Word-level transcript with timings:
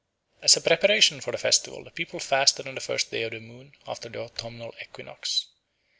As 0.41 0.57
a 0.57 0.61
preparation 0.61 1.21
for 1.21 1.31
the 1.31 1.37
festival 1.37 1.83
the 1.83 1.91
people 1.91 2.19
fasted 2.19 2.65
on 2.67 2.73
the 2.73 2.81
first 2.81 3.11
day 3.11 3.21
of 3.21 3.33
the 3.33 3.39
moon 3.39 3.73
after 3.85 4.09
the 4.09 4.19
autumnal 4.21 4.73
equinox. 4.81 5.45